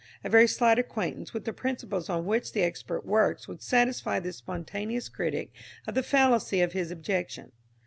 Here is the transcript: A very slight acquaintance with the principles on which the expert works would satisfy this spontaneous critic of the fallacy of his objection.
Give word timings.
A 0.23 0.31
very 0.31 0.47
slight 0.47 0.79
acquaintance 0.79 1.31
with 1.31 1.45
the 1.45 1.53
principles 1.53 2.09
on 2.09 2.25
which 2.25 2.53
the 2.53 2.63
expert 2.63 3.05
works 3.05 3.47
would 3.47 3.61
satisfy 3.61 4.19
this 4.19 4.37
spontaneous 4.37 5.07
critic 5.07 5.51
of 5.85 5.93
the 5.93 6.01
fallacy 6.01 6.61
of 6.61 6.73
his 6.73 6.89
objection. 6.89 7.51